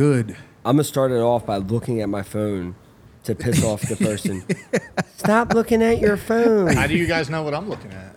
[0.00, 0.36] We are good.
[0.64, 2.74] I'm gonna start it off by looking at my phone
[3.24, 4.42] to piss off the person.
[5.16, 6.68] Stop looking at your phone.
[6.74, 8.16] How do you guys know what I'm looking at?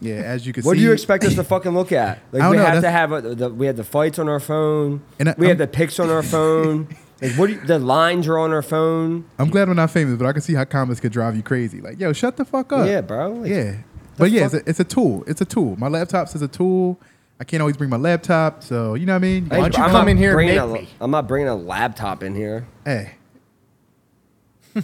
[0.00, 0.66] Yeah, as you can see.
[0.66, 2.20] What do you expect us to fucking look at?
[2.32, 4.28] Like I don't we know, have to have a, the, we have the fights on
[4.30, 5.02] our phone.
[5.18, 6.88] And I- we have I'm- the pics on our phone.
[7.22, 7.46] Like what?
[7.46, 9.24] Do you, the lines are on our phone.
[9.38, 11.80] I'm glad we're not famous, but I can see how comments could drive you crazy.
[11.80, 12.86] Like, yo, shut the fuck up.
[12.86, 13.32] Yeah, bro.
[13.32, 13.76] Like, Yeah.
[14.18, 15.24] But yeah, it's a, it's a tool.
[15.26, 15.76] It's a tool.
[15.78, 17.00] My laptop's is a tool.
[17.38, 19.46] I can't always bring my laptop, so you know what I mean.
[19.48, 20.88] Why don't you I'm come not in here and bringing make a, me?
[21.00, 22.66] I'm not bringing a laptop in here.
[22.84, 23.12] Hey,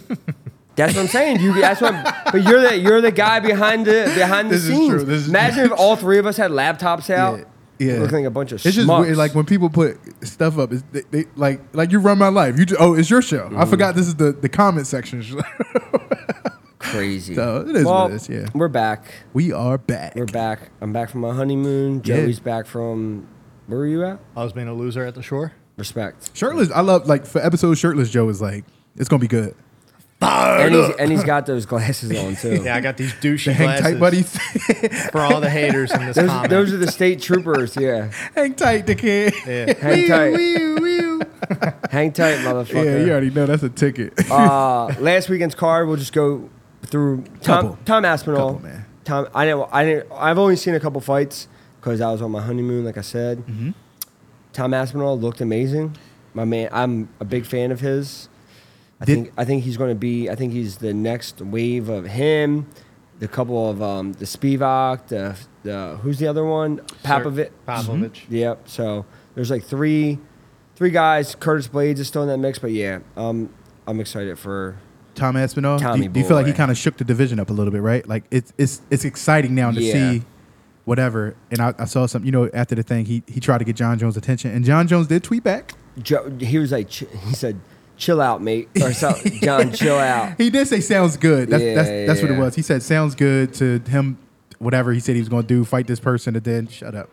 [0.75, 1.39] That's what I'm saying.
[1.39, 1.93] You, that's what.
[2.31, 4.89] But you're the you're the guy behind the behind the This is scenes.
[4.89, 5.03] true.
[5.03, 7.45] This is Imagine if all three of us had laptops out.
[7.79, 7.99] yeah, yeah.
[7.99, 9.01] Looking like a bunch of It's just schmucks.
[9.01, 9.17] weird.
[9.17, 12.57] Like when people put stuff up, it's, they, they, like like you run my life.
[12.57, 13.45] You just, oh, it's your show.
[13.45, 13.59] Mm-hmm.
[13.59, 15.23] I forgot this is the the comment section.
[16.83, 17.35] crazy.
[17.35, 18.47] So, it is well, what it is, yeah.
[18.53, 19.05] We're back.
[19.33, 20.15] we are back.
[20.15, 20.69] We're back.
[20.81, 22.01] I'm back from my honeymoon.
[22.03, 22.17] Yeah.
[22.17, 23.27] Joey's back from.
[23.67, 24.19] Where were you at?
[24.35, 25.53] I was being a loser at the shore.
[25.77, 26.31] Respect.
[26.35, 26.69] Shirtless.
[26.71, 28.09] I love like for episode shirtless.
[28.11, 29.55] Joe is like it's gonna be good.
[30.21, 32.61] And he's, and he's got those glasses on too.
[32.63, 34.23] Yeah, I got these douchey Hang glasses tight, buddy.
[35.11, 36.49] for all the haters in this Those, comment.
[36.49, 37.75] those are the state troopers.
[37.75, 38.09] Yeah.
[38.35, 39.33] Hang tight, dickhead.
[39.45, 39.73] yeah.
[39.79, 40.33] Hang tight.
[40.33, 41.21] Wee, wee, wee.
[41.89, 42.73] Hang tight, motherfucker.
[42.73, 43.05] Yeah, motherfucker.
[43.05, 44.13] you already know that's a ticket.
[44.31, 46.49] uh, last weekend's card, we'll just go
[46.85, 47.79] through Tom, Couple.
[47.85, 48.53] Tom Aspinall.
[48.55, 48.85] Couple, man.
[49.03, 51.47] Tom, I didn't, I didn't, I've only seen a couple fights
[51.79, 53.39] because I was on my honeymoon, like I said.
[53.39, 53.71] Mm-hmm.
[54.53, 55.97] Tom Aspinall looked amazing.
[56.33, 58.29] My man, I'm a big fan of his.
[59.01, 60.29] I Did- think, I think he's going to be.
[60.29, 62.67] I think he's the next wave of him.
[63.19, 66.79] The couple of um, the Spivak, the the who's the other one?
[67.03, 67.51] Papovic.
[67.65, 68.25] Pavlovich.
[68.29, 68.67] Yep.
[68.67, 69.05] So
[69.35, 70.19] there's like three,
[70.75, 71.35] three guys.
[71.35, 73.49] Curtis Blaydes is still in that mix, but yeah, um,
[73.87, 74.77] I'm excited for.
[75.15, 75.77] Tom Aspinall.
[75.77, 76.57] Do Tommy you, do you feel like he boy.
[76.57, 78.07] kind of shook the division up a little bit, right?
[78.07, 79.93] Like it's it's it's exciting now to Yeah.
[79.93, 80.23] see
[80.85, 81.35] whatever.
[81.51, 83.75] And I, I saw some, you know, after the thing, he he tried to get
[83.75, 85.73] Jon Jones' attention, and Jon Jones did tweet back.
[86.01, 87.59] Joe, he was like, ch- he said,
[87.97, 89.31] "Chill out, mate," or something.
[89.41, 90.33] Jon, chill out.
[90.37, 91.49] He did say sounds good.
[91.49, 92.39] That's Yeah, that's that's what it yeah.
[92.39, 92.55] was.
[92.55, 94.17] He said sounds good to him.
[94.59, 97.09] Whatever he said he was going to do, fight this person, and then shut up,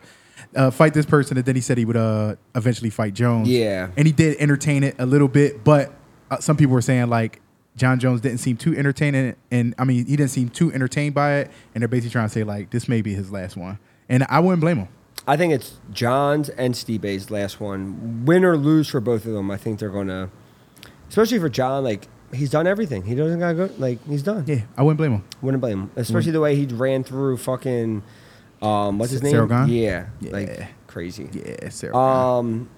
[0.55, 3.49] uh, fight this person, and then he said he would uh, eventually fight Jones.
[3.49, 3.89] Yeah.
[3.97, 5.91] and he did entertain it a little bit, but
[6.29, 7.41] uh, some people were saying like
[7.81, 11.39] Jon Jones didn't seem too entertaining, and I mean he didn't seem too entertained by
[11.39, 14.23] it, and they're basically trying to say like this may be his last one, and
[14.29, 14.87] I wouldn't blame him.
[15.27, 18.23] I think it's Jon's and Stipe's last one.
[18.23, 20.29] Win or lose for both of them, I think they're gonna,
[21.09, 21.83] especially for Jon.
[21.83, 23.03] Like he's done everything.
[23.03, 23.69] He doesn't gotta go.
[23.79, 24.43] Like he's done.
[24.45, 25.23] Yeah, I wouldn't blame him.
[25.41, 25.91] Wouldn't blame him.
[25.95, 28.03] Especially the way he ran through fucking,
[28.61, 29.31] um, what's his name?
[29.31, 29.67] Sargon?
[29.69, 30.31] Yeah, Yeah.
[30.31, 31.29] like crazy.
[31.33, 31.97] Yeah, Sarah.
[31.97, 32.69] Um,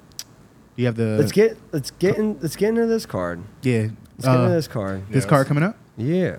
[0.78, 1.18] you have the?
[1.20, 3.44] let's get let's get in let's get into this card.
[3.64, 3.88] yeah.
[4.18, 5.02] Let's get uh, into this car.
[5.10, 5.78] this card coming up.
[5.98, 6.38] Yeah.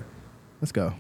[0.61, 0.95] Let's go.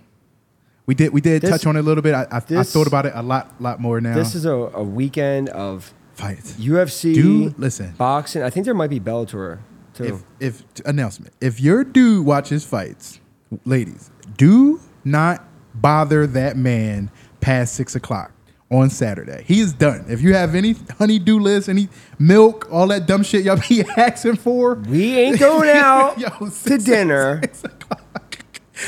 [0.86, 2.14] We did we did This- touch on it a little bit.
[2.14, 4.14] I, I, I this- thought about it a lot lot more now.
[4.14, 6.52] This is a, a weekend of fights.
[6.54, 7.92] UFC, Dude, listen.
[7.96, 8.42] boxing.
[8.42, 9.60] I think there might be Bellator
[9.94, 10.20] too.
[10.40, 13.20] If if announcement, if your dude watches fights,
[13.64, 17.10] ladies, do not bother that man
[17.40, 18.30] past six o'clock
[18.74, 19.44] on Saturday.
[19.46, 20.04] He is done.
[20.08, 24.36] If you have any honeydew list, any milk, all that dumb shit y'all be asking
[24.36, 27.40] for, we ain't going out Yo, to six- dinner.
[27.52, 27.62] six.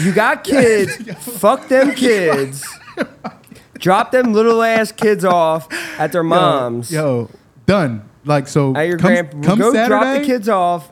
[0.04, 0.96] You got kids.
[1.38, 2.64] Fuck them kids.
[3.78, 6.90] Drop them little ass kids off at their moms.
[6.90, 7.28] Yo,
[7.66, 8.08] done.
[8.24, 8.74] Like so.
[8.74, 9.44] at your come, grand.
[9.44, 10.90] come Go Saturday, drop the kids off.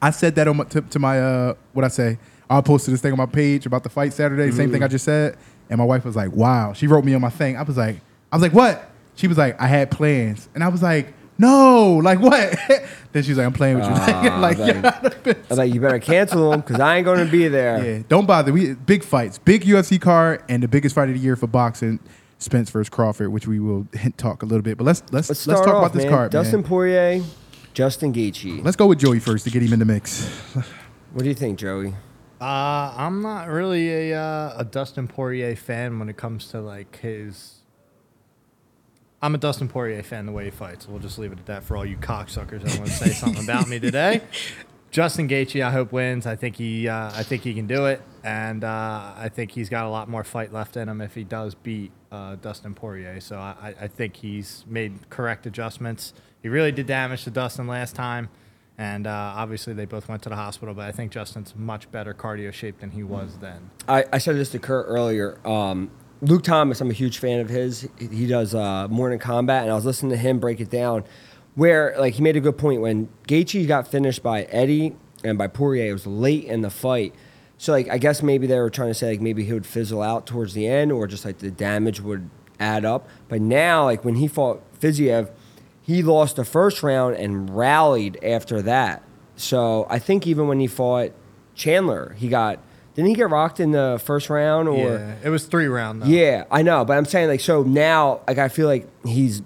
[0.00, 2.18] I said that on my, to, to my uh, what I say.
[2.50, 4.50] I posted this thing on my page about the fight Saturday.
[4.50, 4.72] Same Mm-hmm.
[4.72, 5.36] thing I just said,
[5.72, 7.56] and my wife was like, "Wow." She wrote me on my thing.
[7.56, 7.96] I was like,
[8.30, 11.94] "I was like, what?" She was like, "I had plans," and I was like, "No,
[12.02, 12.56] like what?"
[13.12, 15.80] then she's like, "I'm playing with you." Ah, like, like- yeah, I was like, you
[15.80, 17.84] better cancel them because I ain't going to be there.
[17.98, 18.52] yeah, don't bother.
[18.52, 21.98] We big fights, big UFC card, and the biggest fight of the year for boxing.
[22.38, 25.46] Spence versus Crawford, which we will hint, talk a little bit, but let's let's Let's
[25.46, 26.12] let's, talk off, about this man.
[26.12, 26.32] card.
[26.32, 26.68] Dustin man.
[26.68, 27.22] Poirier,
[27.72, 28.64] Justin Gaethje.
[28.64, 30.24] Let's go with Joey first to get him in the mix.
[31.12, 31.94] What do you think, Joey?
[32.42, 36.96] Uh, I'm not really a uh, a Dustin Poirier fan when it comes to like
[36.98, 37.60] his.
[39.22, 40.88] I'm a Dustin Poirier fan the way he fights.
[40.88, 43.44] We'll just leave it at that for all you cocksuckers that want to say something
[43.44, 44.22] about me today.
[44.90, 46.26] Justin Gaethje, I hope wins.
[46.26, 49.68] I think he, uh, I think he can do it, and uh, I think he's
[49.68, 53.20] got a lot more fight left in him if he does beat uh, Dustin Poirier.
[53.20, 56.12] So I, I- I think he's made correct adjustments.
[56.42, 58.28] He really did damage to Dustin last time,
[58.82, 60.74] and uh, obviously they both went to the hospital.
[60.74, 63.70] But I think Justin's much better cardio shape than he was then.
[63.86, 65.38] I, I said this to Curt earlier.
[65.46, 67.88] Um, Luke Thomas, I'm a huge fan of his.
[67.98, 71.04] He- does uh, Morning Combat, and I was listening to him break it down.
[71.54, 75.46] Where like he made a good point when Gaethje got finished by Eddie and by
[75.46, 77.14] Poirier, it was late in the fight.
[77.58, 80.02] So like I guess maybe they were trying to say like maybe he would fizzle
[80.02, 83.08] out towards the end, or just like the damage would add up.
[83.28, 85.30] But now like when he fought Fiziev,
[85.82, 89.02] he lost the first round and rallied after that.
[89.36, 91.12] So I think even when he fought
[91.54, 92.60] Chandler, he got
[92.94, 96.06] didn't he get rocked in the first round or yeah, it was three round though.
[96.06, 99.42] yeah, I know, but I'm saying like so now, like I feel like he's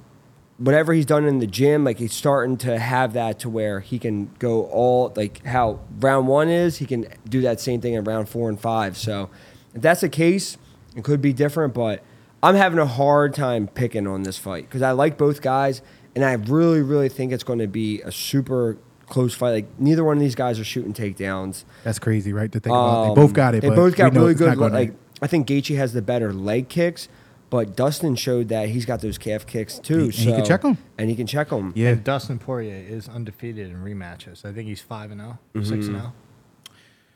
[0.59, 3.99] whatever he's done in the gym, like he's starting to have that to where he
[3.99, 8.05] can go all like how round one is, he can do that same thing in
[8.05, 8.97] round four and five.
[8.97, 9.31] So
[9.75, 10.57] if that's the case,
[10.97, 12.03] it could be different, but
[12.43, 15.83] I'm having a hard time picking on this fight because I like both guys,
[16.17, 18.77] and I really, really think it's going to be a super
[19.07, 19.51] close fight.
[19.53, 21.63] Like neither one of these guys are shooting takedowns.
[21.85, 22.51] That's crazy, right?
[22.51, 23.03] To think about.
[23.05, 23.61] They Um, both got it.
[23.63, 24.59] They but both got really good.
[24.59, 27.09] gonna- Like I think Gaethje has the better leg kicks,
[27.51, 30.05] but Dustin showed that he's got those calf kicks too.
[30.07, 31.73] And he can check them, And he can check them.
[31.77, 34.45] yeah, And Dustin Poirier is undefeated in rematches.
[34.45, 35.65] I think he's five and 0 Mm-hmm.
[35.65, 36.01] six and oh.
[36.01, 36.13] 0.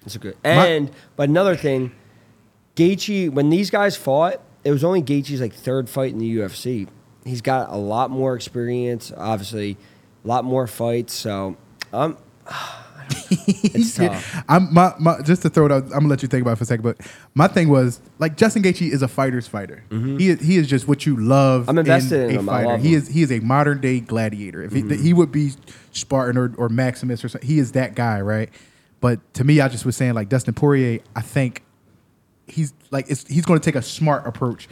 [0.07, 0.37] It's a good.
[0.45, 1.91] And but another thing,
[2.77, 6.87] Gaethje when these guys fought, it was only Gaethje's like third fight in the UFC.
[7.25, 9.77] He's got a lot more experience, obviously,
[10.25, 11.13] a lot more fights.
[11.13, 11.57] So
[11.93, 12.17] um,
[13.31, 14.43] it's tough.
[14.49, 15.85] I'm my, my just to throw it out.
[15.85, 16.83] I'm gonna let you think about it for a second.
[16.83, 16.99] But
[17.35, 19.85] my thing was like Justin Gaethje is a fighter's fighter.
[19.91, 21.63] He is, he is just what you love.
[21.63, 21.71] Mm-hmm.
[21.71, 22.47] I'm invested in a him.
[22.47, 22.77] Fighter.
[22.79, 22.99] he him.
[22.99, 24.63] is he is a modern day gladiator.
[24.63, 24.91] If Mm-hmm.
[24.91, 25.51] he, he would be
[25.93, 28.49] Spartan or, or Maximus or something, he is that guy, right?
[29.01, 31.01] But to me, I just was saying like Dustin Poirier.
[31.17, 31.63] I think
[32.47, 34.69] he's like it's, he's going to take a smart approach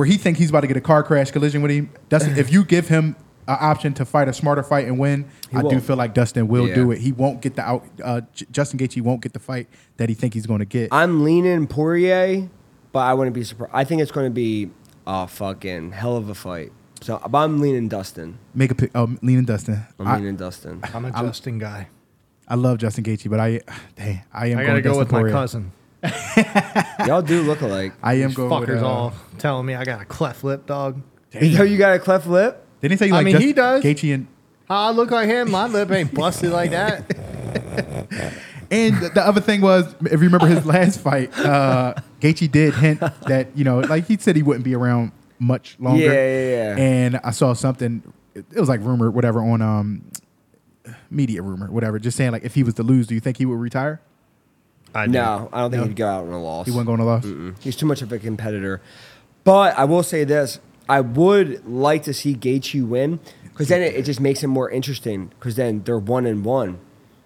[0.00, 1.90] where he think he's about to get a car crash collision with him.
[2.08, 3.16] Dustin, if you give him
[3.46, 5.82] an option to fight a smarter fight and win, He I do won't.
[5.84, 6.74] feel like Dustin will Yeah.
[6.74, 7.00] do it.
[7.00, 7.84] He won't get the out.
[8.02, 9.68] Uh, J- Justin Gaethje won't get the fight
[9.98, 10.88] that he think he's going to get.
[10.90, 12.48] I'm leaning Poirier,
[12.92, 13.72] but I wouldn't be surprised.
[13.74, 14.70] I think it's going to be
[15.06, 16.72] a fucking hell of a fight.
[17.02, 18.38] So, but I'm leaning Dustin.
[18.54, 18.96] Make a pick.
[18.96, 19.82] Um, leaning Dustin.
[19.98, 20.80] I'm I, leaning Dustin.
[20.94, 21.88] I'm a Justin guy.
[22.48, 23.60] I love Justin Gaethje, but I,
[23.96, 24.58] dang, I am.
[24.58, 25.32] I going gotta go Dustin with my Poirier.
[25.34, 25.72] cousin.
[27.06, 27.92] Y'all do look alike.
[28.02, 30.66] I am These going fuckers with, uh, all telling me I got a cleft lip,
[30.66, 31.00] dog.
[31.32, 32.66] You know you got a cleft lip?
[32.80, 33.84] Didn't he say you I like mean, Justin he does.
[33.84, 34.26] Gaethje and
[34.68, 35.50] I look like him?
[35.50, 37.04] My lip ain't busted like that.
[38.70, 42.74] And the, the other thing was, if you remember his last fight, uh, Gaethje did
[42.74, 45.10] hint that you know, like he said he wouldn't be around
[45.40, 46.04] much longer.
[46.04, 46.76] Yeah, yeah, yeah.
[46.78, 48.02] And I saw something.
[48.34, 50.04] It it was like rumor, whatever, on um,
[51.10, 53.44] media rumor, whatever, just saying like if he was to lose, do you think he
[53.46, 54.00] would retire?
[54.94, 55.12] I do.
[55.12, 55.86] No, I don't think No.
[55.88, 56.66] he'd go out on a loss.
[56.66, 57.26] He wasn't going to loss.
[57.60, 58.80] He's too much of a competitor.
[59.44, 60.58] But I will say this:
[60.88, 64.70] I would like to see Gaethje win because then it, it just makes it more
[64.70, 65.28] interesting.
[65.38, 66.78] Because then they're one and one.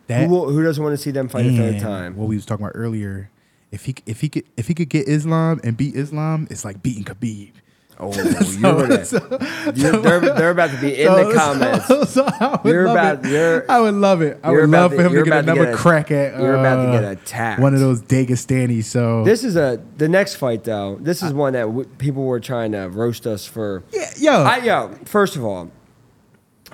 [0.06, 2.16] That- who, will, who doesn't want to see them fight a third And time?
[2.16, 3.30] What we was talking about earlier,
[3.72, 6.82] if he if he could if he could get Islam and beat Islam, it's like
[6.82, 7.52] beating Khabib.
[8.00, 9.38] Oh, you're, gonna, So-
[9.74, 11.86] you're they're, they're about to be in so- the comments.
[11.86, 13.64] So, so I would You're love about- it.
[13.68, 14.40] I would love it.
[14.42, 16.40] I would love to- for him to get to another get a- crack at.
[16.40, 17.60] you're about to uh, get attacked.
[17.60, 18.82] One of those Dagestani.
[18.82, 20.96] So This is a the next fight though.
[21.00, 23.84] This is one that w- people were trying to roast us for.
[23.92, 25.70] yeah, yo, I yo, first of all,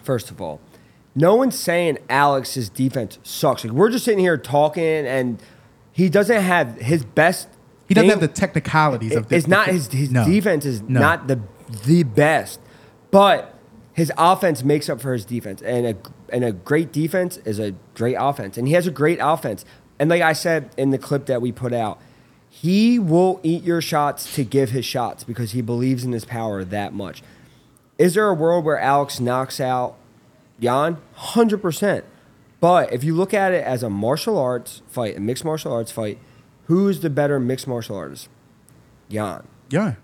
[0.03, 0.61] first of all,
[1.15, 3.65] no one's saying Alex's defense sucks.
[3.65, 5.43] Like we're just sitting here talking, and
[5.93, 7.49] he doesn't have his best.
[7.91, 9.29] He doesn't have the technicalities of.
[9.29, 10.25] the- It's not his his no.
[10.25, 11.01] defense is No.
[11.01, 11.41] not the
[11.87, 12.61] the best,
[13.11, 13.55] but
[13.93, 15.97] his offense makes up for his defense, and a
[16.33, 19.65] and a great defense is a great offense, and he has a great offense.
[19.99, 21.99] And like I said in the clip that we put out,
[22.49, 26.63] he will eat your shots to give his shots because he believes in his power
[26.65, 27.23] that much.
[27.99, 29.97] Is there a world where Alex knocks out
[30.61, 30.97] Jan?
[31.15, 32.05] Hundred percent.
[32.61, 35.91] But if you look at it as a martial arts fight, a mixed martial arts
[35.91, 36.19] fight,
[36.71, 38.29] who's the better mixed martial artist?
[39.11, 39.43] Jan.
[39.71, 39.95] Yeah,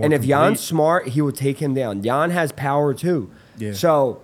[0.00, 0.28] and if complete.
[0.28, 2.02] Jan's smart, he will take him down.
[2.02, 3.30] Jan has power too.
[3.58, 3.72] Yeah.
[3.72, 4.22] So,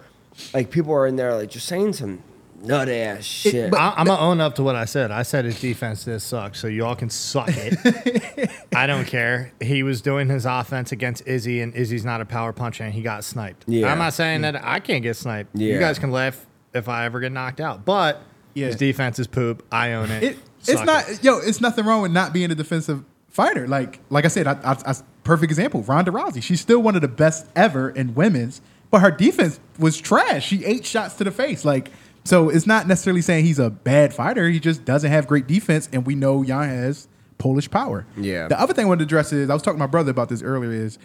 [0.55, 2.23] like people are in there like just saying some
[2.63, 3.71] nut ass shit.
[3.73, 5.11] but- I, I'm gonna own up to what I said.
[5.11, 8.51] I said his defense did suck, so y'all can suck it.
[8.75, 9.53] I don't care.
[9.61, 13.03] He was doing his offense against Izzy, and Izzy's not a power puncher, and he
[13.03, 13.65] got sniped.
[13.67, 13.91] Yeah.
[13.91, 15.51] I'm not saying that I can't get sniped.
[15.55, 15.75] Yeah.
[15.75, 18.21] You guys can laugh if I ever get knocked out, but
[18.55, 18.67] Yeah.
[18.67, 19.65] his defense is poop.
[19.73, 20.23] I own it.
[20.23, 20.39] it,
[20.69, 21.25] it's not.
[21.25, 23.67] Yo, it's nothing wrong with not being a defensive fighter.
[23.67, 25.83] Like, like I said, I, I, I, perfect example.
[25.83, 26.43] Ronda Rousey.
[26.43, 30.47] She's still one of the best ever in women's, but her defense was trash.
[30.47, 31.65] She ate shots to the face.
[31.65, 31.91] Like,
[32.25, 34.49] so it's not necessarily saying he's a bad fighter.
[34.49, 38.07] He just doesn't have great defense, and we know Jan has Polish power.
[38.17, 38.49] Yeah.
[38.49, 40.29] The other thing I wanted to address is I was talking to my brother about
[40.29, 40.71] this earlier.
[40.71, 40.99] Is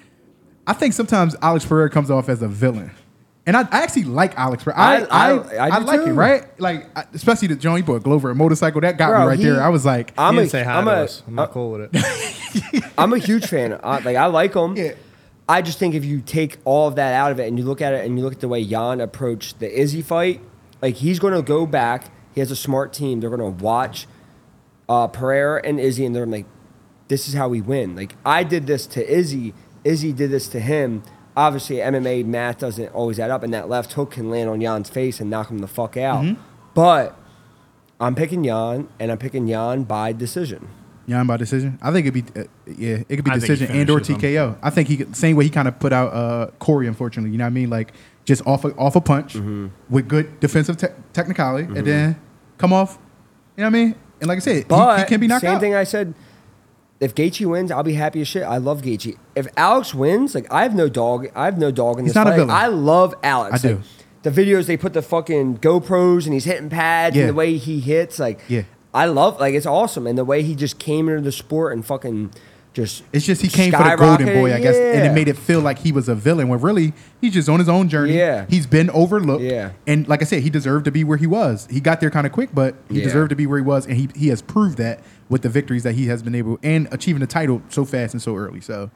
[0.67, 2.91] I think sometimes Alex Pereira comes off as a villain.
[3.47, 4.79] And I, I actually like Alex Pereira.
[4.79, 6.07] I, I- I, I- I I like too.
[6.07, 6.59] him, right?
[6.59, 8.81] Like, especially the Johnny Boy Glover motorcycle.
[8.81, 9.63] That got Bro, me right he- there.
[9.63, 11.23] I was like, I'm he a, didn't say hi I'm to a, us.
[11.25, 12.83] I'm not cool with it.
[12.97, 13.79] I'm a huge fan.
[13.83, 14.75] I, like I like him.
[14.75, 14.91] Yeah.
[15.49, 17.81] I just think if you take all of that out of it and you look
[17.81, 20.41] at it and you look at the way Jan approached the Izzy fight,
[20.81, 22.11] like he's going to go back.
[22.35, 23.21] He has a smart team.
[23.21, 24.07] They're going to watch
[24.89, 26.45] uh, Pereira and Izzy, and they're like,
[27.07, 29.53] "This is how we win." Like I did this to Izzy.
[29.85, 31.01] Izzy did this to him.
[31.37, 34.89] Obviously MMA math doesn't always add up, and that left hook can land on Jan's
[34.89, 36.25] face and knock him the fuck out.
[36.25, 36.41] Mm-hmm.
[36.73, 37.17] But
[38.01, 40.67] I'm picking Jan, and I'm picking Jan by decision.
[41.07, 41.79] Jan by decision.
[41.81, 44.19] I think it'd be uh, yeah, it could be I decision and or finishes him.
[44.21, 44.57] TKO.
[44.61, 46.85] I think he could- same way he kind of put out uh, Corey.
[46.87, 47.69] Unfortunately, you know what I mean?
[47.69, 47.93] Like
[48.25, 49.67] just off a, off a punch Mm-hmm.
[49.89, 52.19] with good defensive te- technicality, and then
[52.57, 52.97] come off.
[53.55, 53.95] You know what I mean?
[54.19, 55.53] And like I said, he- he, can be knocked same out.
[55.53, 56.13] Same thing I said.
[56.99, 58.43] If Gaethje wins, I'll be happy as shit.
[58.43, 59.17] I love Gaethje.
[59.35, 61.27] If Alex wins, like I have no dog.
[61.35, 62.35] I have no dog in He's this not a fight.
[62.37, 62.49] villain.
[62.51, 63.63] I love Alex.
[63.63, 63.81] I do.
[64.23, 67.23] The videos they put the fucking GoPros and he's hitting pads Yeah.
[67.23, 68.63] and the way he hits, like Yeah.
[68.93, 69.39] I love.
[69.39, 72.31] Like it's awesome, and the way he just came into the sport and fucking
[72.77, 73.03] just.
[73.11, 75.59] It's just he came for the golden boy, I guess, and it made it feel
[75.59, 76.47] like he was a villain.
[76.47, 78.15] When really he's just on his own journey.
[78.17, 78.45] Yeah.
[78.49, 79.43] he's been overlooked.
[79.43, 79.71] Yeah.
[79.85, 81.67] and like I said, he deserved to be where he was.
[81.69, 83.03] He got there kind of quick, but he Yeah.
[83.03, 85.83] deserved to be where he was, and he he has proved that with the victories
[85.83, 88.61] that he has been able and achieving the title so fast and so early.
[88.61, 88.89] So,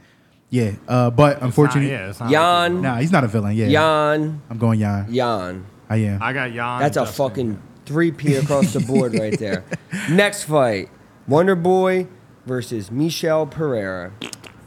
[0.50, 3.56] yeah, uh, but It's not- unfortunately, yeah, it's not Jan, nah, he's not a villain.
[3.58, 5.12] Yeah, Jan, I'm going Jan.
[5.14, 5.66] Jan.
[5.90, 6.22] I am.
[6.22, 6.80] I got Jan.
[6.80, 7.16] That's a Justin.
[7.30, 9.64] fucking three P across the board right there.
[10.10, 10.90] Next fight,
[11.28, 12.08] Wonder Boy
[12.46, 14.12] versus Michel Pereira.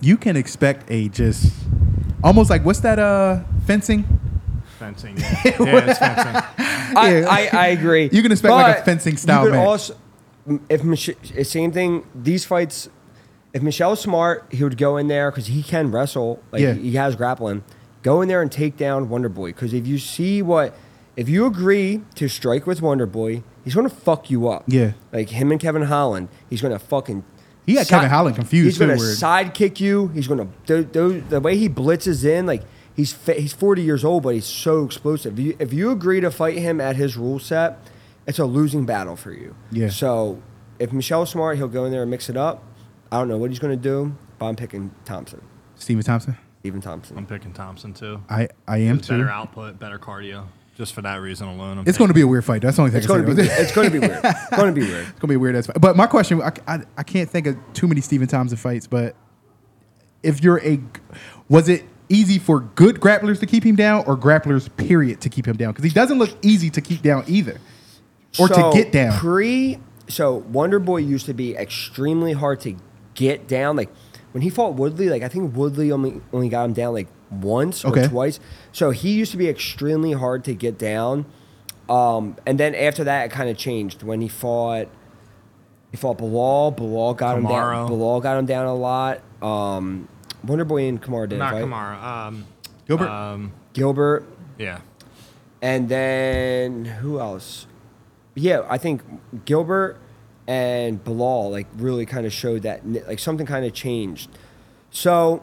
[0.00, 1.52] you can expect a just
[2.22, 4.04] almost like what's that uh fencing?
[4.78, 5.16] fencing.
[5.44, 6.34] Yeah, yeah it's fencing.
[6.96, 7.26] I, Yeah.
[7.28, 8.08] I, I agree.
[8.12, 9.66] You can expect like a fencing style you could match.
[9.66, 9.96] Also,
[10.68, 12.88] if Mich- same thing, these fights.
[13.52, 16.42] If Michel's smart, he would go in there because he can wrestle.
[16.50, 16.74] Like Yeah.
[16.74, 17.62] he has grappling.
[18.02, 19.50] Go in there and take down Wonder Boy.
[19.52, 20.74] Because if you see what,
[21.16, 24.64] if you agree to strike with Wonder Boy, he's gonna fuck you up.
[24.66, 24.92] Yeah.
[25.12, 27.24] Like him and Kevin Holland, he's gonna fucking.
[27.66, 30.08] He had Kevin Holland confused, He's gonna too, where- sidekick you.
[30.08, 32.44] He's gonna do, do, the way he blitzes in.
[32.46, 32.62] Like
[32.94, 35.38] he's fa- he's forty years old, but he's so explosive.
[35.38, 37.78] If you, if you agree to fight him at his rule set,
[38.26, 39.54] it's a losing battle for you.
[39.70, 39.88] Yeah.
[39.88, 40.42] So
[40.78, 42.62] if Michel's smart, he'll go in there and mix it up.
[43.10, 45.40] I don't know what he's gonna do, but I'm picking Thompson,
[45.76, 46.36] Stephen Thompson.
[46.60, 47.16] Stephen Thompson.
[47.18, 48.22] I'm picking Thompson too.
[48.28, 49.12] I I am too.
[49.14, 50.46] Better output, better cardio.
[50.76, 51.78] Just for that reason alone.
[51.78, 52.62] I'm It's going to be a weird fight.
[52.62, 52.98] That's the only thing.
[53.02, 53.48] It's I gonna be weird.
[53.52, 54.20] it's gonna be weird.
[54.24, 55.06] It's gonna be weird.
[55.08, 55.80] It's gonna be a weird ass fight.
[55.80, 58.88] But my question, I, I, I can't think of too many Stephen Thompson fights.
[58.88, 59.14] But
[60.24, 60.80] if you're a,
[61.48, 65.46] was it easy for good grapplers to keep him down, or grapplers period to keep
[65.46, 65.72] him down?
[65.72, 67.60] Because he doesn't look easy to keep down either,
[68.40, 69.16] or So, to get down.
[69.16, 69.78] Pre,
[70.08, 72.74] so Wonder Boy used to be extremely hard to
[73.14, 73.76] get down.
[73.76, 73.90] Like
[74.32, 77.84] when he fought Woodley, like I think Woodley only only got him down like once
[77.84, 78.40] or twice.
[78.72, 81.26] So he used to be extremely hard to get down.
[81.88, 84.88] Um, and then after that, it kind of changed when he fought.
[85.90, 86.72] He fought Bilal.
[86.72, 87.52] Bilal got him down.
[87.52, 87.88] Kamaru.
[87.88, 89.20] Bilal got him down a lot.
[89.40, 90.08] Um,
[90.42, 91.64] Wonder Boy and Kamara did not right?
[91.64, 92.02] Kamara.
[92.02, 92.46] Um,
[92.86, 93.08] Gilbert?
[93.08, 94.24] Um, Gilbert.
[94.58, 94.80] yeah.
[95.62, 97.66] And then who else?
[98.34, 99.02] Yeah, I think
[99.46, 99.96] Gilbert
[100.46, 104.28] and Bilal like really kind of showed that like something kind of changed.
[104.90, 105.42] So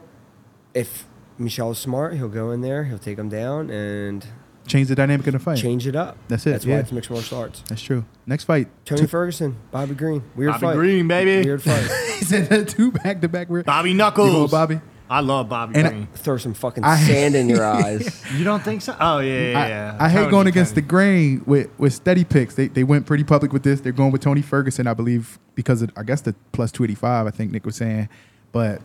[0.73, 1.05] if
[1.41, 4.25] Michel's smart, he'll go in there, he'll take him down and
[4.67, 5.57] Change the dynamic of the fight.
[5.57, 6.17] change it up.
[6.27, 6.79] That's it, That's why yeah.
[6.79, 7.63] it's mixed martial arts.
[7.67, 8.05] That's true.
[8.27, 8.67] Next fight.
[8.85, 10.61] Tony Two- Ferguson, Bobby Green, weird fight.
[10.61, 10.79] Bobby fight.
[10.79, 11.45] Green, baby.
[11.45, 11.83] Weird fight.
[12.19, 13.49] he said two back to back.
[13.49, 14.51] weird- Bobby You Knuckles.
[14.51, 14.79] Bobby?
[15.09, 18.23] I love Bobby And I- Throw some fucking I- sand in your eyes.
[18.37, 18.95] you don't think so?
[18.99, 19.59] Oh yeah, yeah.
[19.59, 19.97] I, yeah.
[19.99, 22.53] I hate Tony, going against the grain with, with SteadyPicks.
[22.55, 23.81] They, they went pretty public with this.
[23.81, 27.31] They're going with Tony Ferguson, I believe, because of, I guess the plus 285, I
[27.31, 28.07] think Nick was saying.
[28.53, 28.79] But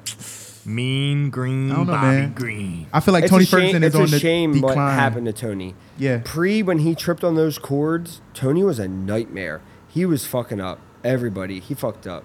[0.66, 2.32] mean green I don't know, Bobby man.
[2.34, 2.86] Green.
[2.92, 4.76] I feel like it's Tony a shame, Ferguson is it's on a the shame decline.
[4.76, 5.74] what happened to Tony.
[5.98, 6.20] Yeah.
[6.24, 9.62] Pre when he tripped on those cords, Tony was a nightmare.
[9.88, 11.60] He was fucking up everybody.
[11.60, 12.24] He fucked up.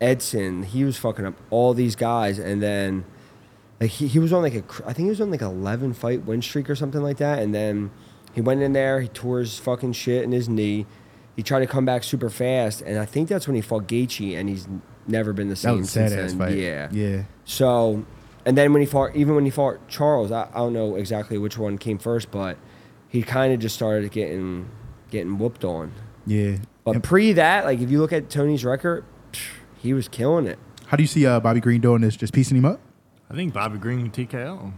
[0.00, 3.04] Edson, he was fucking up all these guys, and then
[3.80, 5.94] like he, he was on like a I think he was on like a eleven
[5.94, 7.90] fight win streak or something like that, and then
[8.32, 10.86] he went in there, he tore his fucking shit in his knee.
[11.36, 14.36] He tried to come back super fast, and I think that's when he fought Gaethje,
[14.38, 14.68] and he's
[15.06, 16.38] never been the same since then.
[16.38, 16.56] fight.
[16.56, 17.22] Yeah, Yeah.
[17.44, 18.04] so,
[18.46, 21.38] and then when he fought, even when he fought Charles, I, I don't know exactly
[21.38, 22.56] which one came first, but
[23.08, 24.68] he kind of just started getting
[25.10, 25.92] getting whooped on.
[26.26, 26.56] Yeah.
[26.84, 29.46] But And pre that, like if you look at Tony's record, psh,
[29.78, 30.58] he was killing it.
[30.86, 32.16] how do you see uh, Bobby Green doing this?
[32.16, 32.80] Just piecing him up?
[33.30, 34.72] I think Bobby Green can TKO.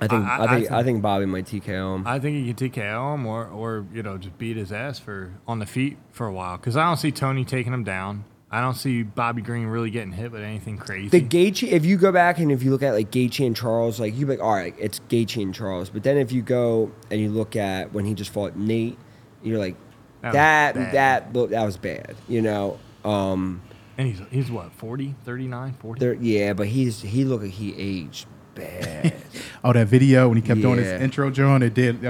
[0.00, 2.06] I think I- I, I- I think I think- think Bobby might TKO him.
[2.06, 5.32] I think he can TKO him or, or you know just beat his ass for
[5.48, 8.24] on the feet for a while because I don't see Tony taking him down.
[8.50, 11.08] I don't see Bobby Green really getting hit with anything crazy.
[11.08, 13.98] the Gaethje, if you go back and if you look at like Gaethje and Charles,
[13.98, 15.90] like you be like, all right, it's Gaethje and Charles.
[15.90, 18.98] But then if you go and you look at when he just fought Nate,
[19.42, 19.76] you're like,
[20.22, 22.14] That that that that, that was bad.
[22.28, 23.62] You know, um,
[23.98, 25.98] and he's he's what 40, 39, 40?
[26.00, 29.14] there, yeah, but he's he looked like he aged bad.
[29.64, 32.00] Oh, that video when he kept doing his intro, John, it did.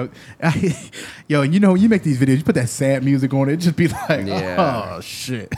[1.27, 3.57] Yo, you know, you make these videos, you put that sad music on it, it
[3.59, 4.93] just be like, Yeah.
[4.97, 5.51] oh, shit.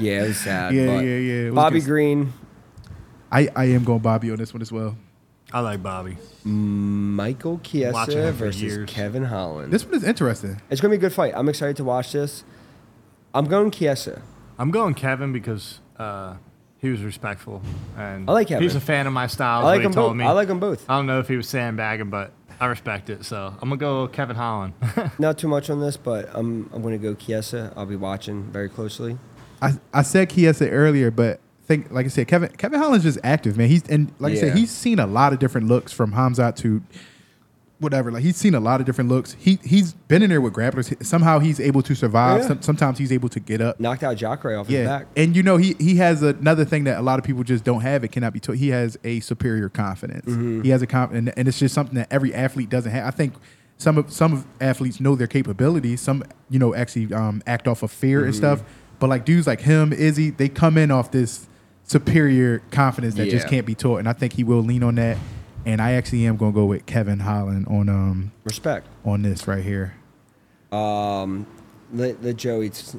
[0.00, 0.72] Yeah, it was sad.
[0.72, 1.86] Yeah, yeah, yeah, Bobby good.
[1.86, 2.32] Green,
[3.32, 4.96] I, I am going Bobby on this one as well.
[5.52, 6.16] I like Bobby.
[6.44, 8.88] Michael Watching Chiesa versus years.
[8.90, 9.72] Kevin Holland.
[9.72, 10.60] This one is interesting.
[10.70, 11.32] it's gonna be a good fight.
[11.34, 12.44] I'm excited to watch this.
[13.34, 14.22] I'm going Chiesa.
[14.60, 16.36] I'm going Kevin because uh,
[16.78, 17.62] he was respectful
[17.96, 18.62] and I like Kevin.
[18.62, 19.60] He's a fan of my style.
[19.60, 20.16] I like what he them told both.
[20.16, 20.24] me.
[20.24, 20.88] I like them both.
[20.88, 23.24] I don't know if he was sandbagging, but I respect it.
[23.24, 24.74] So I'm gonna go Kevin Holland.
[25.18, 27.72] Not too much on this, but I'm I'm gonna go Chiesa.
[27.76, 29.18] I'll be watching very closely.
[29.62, 33.56] I, I said Chiesa earlier, but think like I said, Kevin Kevin Holland's just active,
[33.56, 33.68] man.
[33.68, 36.82] He's and like I said, he's seen a lot of different looks from Hamzat to
[37.78, 38.10] whatever.
[38.10, 39.34] Like he's seen a lot of different looks.
[39.38, 41.04] He he's been in there with grapplers.
[41.04, 42.40] Somehow he's able to survive.
[42.42, 42.48] Yeah.
[42.48, 43.78] Some, sometimes he's able to get up.
[43.78, 45.06] Knocked out Jacare off his Yeah, back.
[45.16, 47.82] and you know he he has another thing that a lot of people just don't
[47.82, 48.04] have.
[48.04, 48.58] It cannot be told.
[48.58, 50.26] He has a superior confidence.
[50.26, 50.62] Mm-hmm.
[50.62, 53.06] He has a confidence, and it's just something that every athlete doesn't have.
[53.06, 53.34] I think
[53.78, 56.00] some of some of athletes know their capabilities.
[56.00, 58.26] Some you know actually um, act off of fear Mm-hmm.
[58.28, 58.62] and stuff.
[58.98, 61.46] But like dudes like him, Izzy, they come in off this
[61.84, 65.18] superior confidence that just can't be taught, and I think he will lean on that.
[65.66, 68.86] And I actually am going to go with Kevin Holland on um Respect.
[69.04, 69.96] on this right here.
[70.70, 71.46] Um,
[71.92, 72.68] let, let Joey.
[72.68, 72.94] This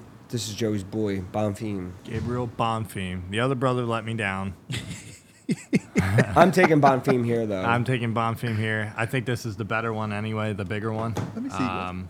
[0.50, 1.94] is Joey's boy, Bonfim.
[2.04, 3.30] Gabriel Bonfim.
[3.32, 4.54] The other brother let me down.
[6.36, 7.64] I'm taking Bonfim here though.
[7.64, 8.94] I'm taking Bonfim here.
[8.98, 11.14] I think this is the better one anyway, the bigger one.
[11.34, 11.56] Let me see.
[11.56, 12.10] Um,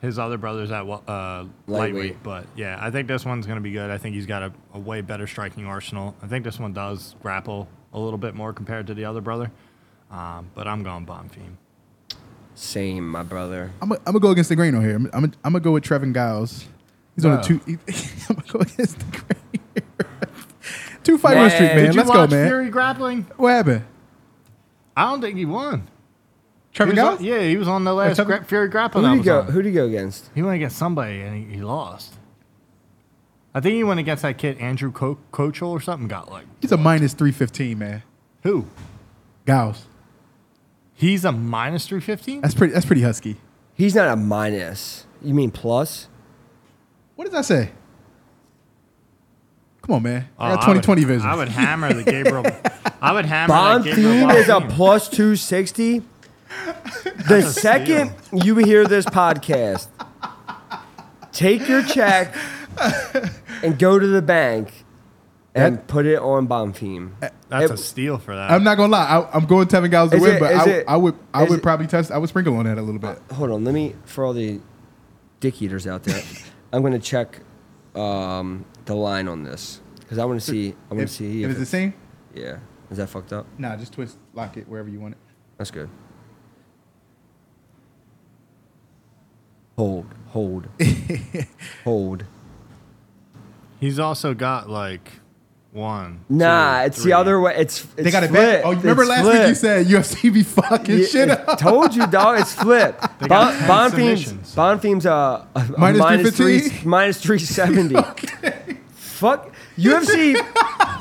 [0.00, 1.48] his other brother's at uh, lightweight.
[1.66, 2.22] Lightweight.
[2.22, 3.90] but yeah, I think this one's going to be good.
[3.90, 6.16] I think he's got a, a way better striking arsenal.
[6.22, 9.52] I think this one does grapple a little bit more compared to the other brother.
[10.10, 11.56] Um, but I'm going Bonfim.
[12.54, 13.70] Same, my brother.
[13.80, 14.96] I'm gonna I'm go against the grain on here.
[14.96, 16.66] I'm I'm I'm gonna go with Trevin Giles.
[17.16, 17.42] He's on a Wow.
[17.42, 17.60] two.
[18.28, 19.86] I'm gonna go against the grain.
[21.04, 21.84] two fight win streak, Man, man.
[21.86, 22.48] Did you Let's go, watch man.
[22.48, 23.22] Fury grappling?
[23.36, 23.84] What happened?
[24.96, 25.88] I don't think he won.
[26.74, 27.18] Trevin He was Giles?
[27.20, 29.04] on- yeah, he was on the last Trevin- gra- Fury grappling.
[29.04, 29.40] Who I did he was go?
[29.40, 29.46] on.
[29.52, 30.30] Who did he go against?
[30.34, 32.14] He went against somebody and he, he lost.
[33.54, 36.06] I think he went against that kid Andrew Co- Coachel or something.
[36.08, 38.02] Got like He's a minus three fifteen, man.
[38.42, 38.66] who?
[39.46, 39.86] Giles.
[41.00, 42.42] He's a minus three fifteen.
[42.42, 42.74] That's pretty.
[42.74, 43.38] That's pretty husky.
[43.72, 45.06] He's not a minus.
[45.22, 46.08] You mean plus?
[47.16, 47.70] What does that say?
[49.80, 50.28] Come on, man.
[50.38, 51.26] Oh, I got twenty twenty vision.
[51.26, 52.44] I would hammer the Gabriel.
[53.00, 54.70] I would hammer that Gabriel Bonfim is a Bonfim.
[54.72, 56.02] plus 260.
[57.28, 59.88] The second you hear this podcast,
[61.32, 62.34] take your check
[63.62, 64.79] and go to the bank
[65.54, 67.12] and That- put it on Bonfim.
[67.48, 68.50] That's It- a steal for that.
[68.50, 69.04] I'm not gonna lie.
[69.06, 71.14] I, I'm going Trevin Giles to Is win, it- but I, it- I would.
[71.34, 72.10] I is would it- probably test.
[72.10, 73.20] I would sprinkle on that a little bit.
[73.32, 74.60] Hold on, let me, for all the
[75.40, 76.22] dick eaters out there,
[76.72, 77.40] I'm going to check
[77.96, 80.74] um, the line on this because I want to see.
[80.90, 81.94] I want to see if if it's the same,
[82.34, 82.58] Yeah.
[82.90, 83.46] Is that fucked up?
[83.58, 85.18] nah, just twist, lock it wherever you want it.
[85.58, 85.88] That's good.
[89.76, 90.68] Hold, hold,
[91.84, 92.24] hold.
[93.78, 95.20] He's also got like
[95.72, 96.24] one.
[96.28, 97.12] Nah, two, it's three.
[97.12, 97.54] the other way.
[97.56, 98.62] It's, it's They got it flipped.
[98.62, 98.64] back.
[98.64, 101.58] Oh, you remember It's last week you said UFC be fucking Yeah, shit it- up.
[101.58, 102.40] Told you, dog.
[102.40, 103.00] It's flipped.
[103.28, 103.90] Bon, 10 Bonfim's,
[104.26, 104.54] submissions.
[104.54, 106.88] Bonfim's uh, a, a Minus minus three, 315?
[106.90, 107.94] minus three seventy.
[108.94, 110.34] Fuck UFC.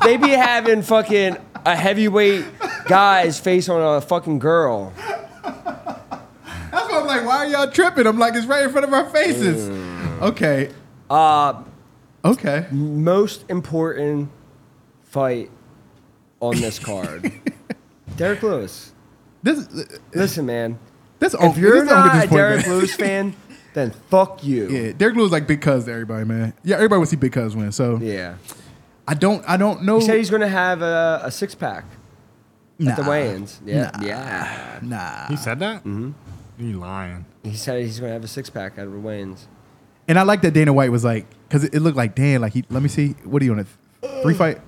[0.04, 2.46] they be having fucking a heavyweight
[2.86, 4.94] guy's face on a fucking girl.
[5.42, 8.06] That's why I'm like, why are y'all tripping?
[8.06, 9.70] I'm like, it's right in front of our faces.
[9.70, 10.22] Mm.
[10.22, 10.72] Okay.
[11.10, 11.64] Uh,
[12.24, 12.68] Okay.
[12.72, 14.30] most important
[15.10, 15.52] fight
[16.40, 17.32] on this card.
[18.16, 18.94] Derrick Lewis.
[19.44, 19.68] This
[20.14, 20.80] Listen, man.
[21.20, 22.78] this If you're this over not a Derrick man.
[22.78, 23.36] Lewis fan,
[23.74, 24.70] then fuck you.
[24.70, 26.54] Yeah, Derrick Lewis like big cuz to everybody, man.
[26.64, 27.72] Yeah, everybody would see big cuz win.
[27.72, 28.36] So Yeah.
[29.08, 30.00] I don't I don't know.
[30.00, 31.86] He said he's going to have a, a six pack
[32.78, 33.60] nah, at the weigh-ins.
[33.66, 33.90] Yeah.
[33.96, 34.06] Nah.
[34.06, 34.80] Yeah.
[34.84, 35.28] Nah.
[35.28, 35.84] He said that.
[35.84, 36.12] Mm-hmm.
[36.60, 37.26] You lying?
[37.44, 39.48] He said he's going to have a six pack at the weigh-ins.
[40.08, 42.54] And I like that Dana White was like, because it, it looked like Dan, like
[42.54, 42.66] he.
[42.70, 44.60] Let me see, what are you on a three fight?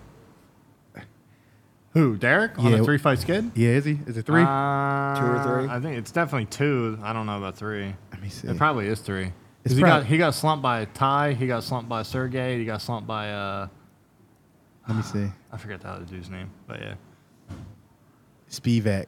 [1.93, 2.15] Who?
[2.17, 2.77] Derrick on Yeah.
[2.79, 3.51] a three fight skid?
[3.53, 3.99] Yeah, is he?
[4.07, 4.41] Is it three?
[4.43, 5.69] Uh, Two or three?
[5.69, 6.97] I think it's definitely two.
[7.03, 7.93] I don't know about three.
[8.11, 8.47] Let me see.
[8.47, 9.25] It probably is three.
[9.25, 9.33] 'Cause
[9.65, 11.33] It's he prob- got he got slumped by Tai.
[11.33, 12.57] He got slumped by Sergey.
[12.59, 13.67] He got slumped by uh
[14.87, 15.27] Let me see.
[15.51, 16.93] I forget the other dude's name, but yeah,
[18.49, 19.05] Spivak,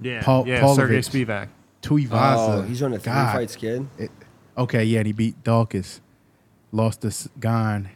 [0.00, 0.60] yeah, Paul- yeah.
[0.60, 0.76] Paulovich.
[0.76, 1.48] Sergey Spivak.
[1.82, 2.58] Tuivasa.
[2.58, 3.32] Oh, he's on a three God.
[3.32, 3.86] fight skid.
[3.98, 4.10] It-
[4.56, 6.00] okay, yeah, and he beat Daukaus,
[6.72, 7.88] lost to S- Gon,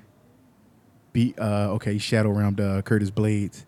[1.13, 1.39] beat.
[1.39, 3.65] Uh, okay, he shadow round uh, Curtis Blaydes.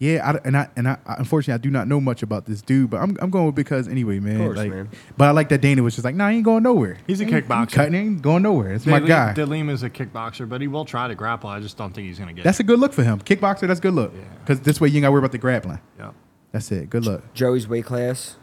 [0.00, 2.60] Yeah, I, and I and I I- unfortunately I do not know much about this
[2.62, 4.38] dude, but I'm I'm going with because anyway, man.
[4.38, 4.88] course, like, man.
[5.16, 6.98] But I like that Dana was just like, nah, he ain't going nowhere.
[7.06, 7.72] He's a ain't- kickboxer.
[7.72, 8.72] Cutting, he ain't going nowhere.
[8.72, 9.32] It's my Delim- guy.
[9.36, 11.48] Delim is a kickboxer, but he will try to grapple.
[11.48, 12.42] I just don't think he's gonna get.
[12.44, 13.20] That's a good look for him.
[13.20, 14.12] Kickboxer, that's a good look.
[14.14, 14.22] Yeah.
[14.40, 15.76] Because this way you ain't got to worry about the grappling.
[15.76, 15.80] it.
[16.00, 16.10] Yeah.
[16.52, 16.90] That's it.
[16.90, 17.22] Good luck.
[17.32, 18.36] Joey's weight class.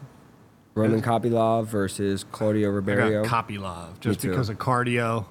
[0.74, 3.24] Roman Kopylov versus Claudio I Ribeiro.
[3.24, 5.26] got Kopylov just because of cardio.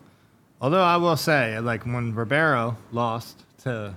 [0.61, 3.95] Although I will say, like when Ribeiro lost to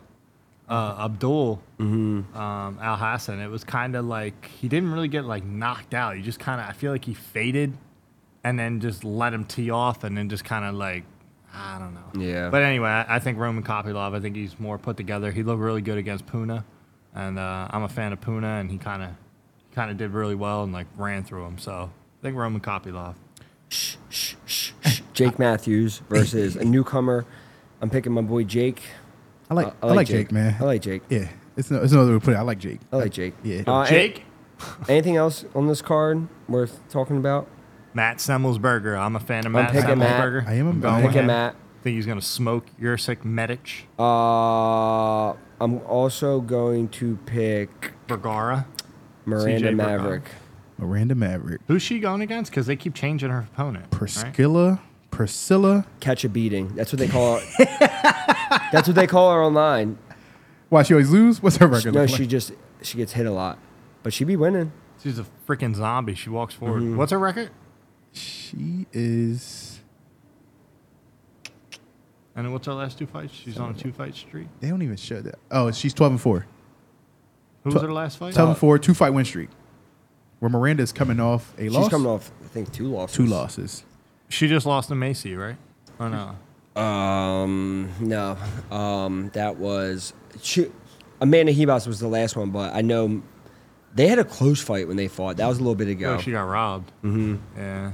[0.69, 5.95] uh, Abdul um, Alhassan, it was kind of like he didn't really get like knocked
[5.95, 6.17] out.
[6.17, 7.77] He just kind of I feel like he faded,
[8.43, 11.05] and then just let him tee off, and then just kind of like
[11.53, 12.27] I don't know.
[12.27, 12.51] Yeah.
[12.51, 14.15] But anyway, I, I think Roman Kopylov.
[14.15, 15.31] I think he's more put together.
[15.31, 16.65] He looked really good against Puna,
[17.15, 19.11] and uh, I'm a fan of Puna, and he kind of
[19.75, 21.59] kind of did really well and like ran through him.
[21.59, 23.17] So I think Roman Kopylov.
[23.69, 25.01] Shh, shh, shh, shh.
[25.13, 27.27] Jake Matthews versus a newcomer.
[27.81, 28.83] I'm picking my boy Jake.
[29.51, 30.57] I like Uh, I, like Jake, man.
[30.61, 31.03] I like Jake.
[31.09, 32.37] Yeah, it's no, it's another way to put it.
[32.39, 32.81] I like Jake.
[32.93, 33.35] I like Jake.
[33.43, 33.63] Yeah.
[33.67, 34.25] Uh, Jake.
[34.89, 37.47] anything else on this card worth talking about?
[37.93, 38.99] Matt Semelsberger.
[38.99, 40.21] I'm a fan of Matt picking Matt.
[40.21, 40.49] Semelsberger.
[40.49, 41.27] I am a- I'm going I'm with picking him.
[41.29, 41.57] Matt.
[41.83, 48.67] Think he's gonna smoke Jursic Medic, Uh, I'm also going to pick Vergara.
[49.27, 50.25] Miranda CJ Maverick.
[50.79, 52.51] Miranda Maverick, Who's she going against?
[52.51, 53.85] Because they keep changing her opponent.
[53.93, 54.01] right?
[54.03, 54.81] Priscila,
[55.13, 55.87] Priscila.
[56.01, 56.75] Catch a beating.
[56.75, 58.34] That's what they call it.
[58.75, 59.99] That's what they call her online.
[60.69, 61.43] Why she always lose?
[61.43, 61.95] What's her record?
[61.95, 63.59] No, look she just she gets hit a lot,
[64.03, 64.73] but she be winning.
[65.03, 66.15] She's a freaking zombie.
[66.15, 66.83] She walks forward.
[66.83, 66.97] Mm-hmm.
[66.97, 67.51] What's her record?
[68.13, 69.81] she is.
[72.37, 73.33] And what's her last two fights?
[73.33, 74.49] She's on a two fight streak.
[74.61, 75.37] They don't even show that.
[75.51, 76.47] Oh, she's twelve and four.
[77.63, 78.35] Who was Tw- her last fight?
[78.35, 79.51] Twelve and four, two fight win streak.
[80.41, 83.17] Where Miranda's coming off a She's loss, She's coming off, I think, two losses.
[83.17, 83.85] two losses.
[84.29, 85.57] She just lost to Maycee, right?
[85.99, 86.37] Or no?
[86.77, 88.37] Um, no.
[88.71, 90.71] Um, that was she,
[91.21, 93.23] Amanda Ribas was the last one, but I know
[93.95, 95.37] they had a close fight when they fought.
[95.37, 96.15] That was a little bit ago.
[96.15, 96.91] Oh, she got robbed.
[97.05, 97.37] Mm-hmm.
[97.57, 97.93] Yeah.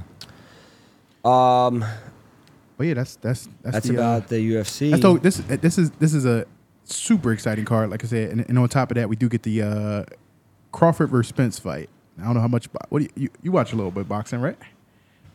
[1.23, 1.85] um,
[2.77, 4.91] But yeah, that's that's that's, that's the, uh, about the UFC.
[4.91, 6.45] That's the, this this is this is a
[6.85, 7.91] super exciting card.
[7.91, 10.03] Like I said, and, and on top of that, we do get the uh,
[10.71, 11.89] Crawford versus Spence fight.
[12.19, 12.67] I don't know how much.
[12.89, 14.57] What do you, you you watch a little bit boxing, right?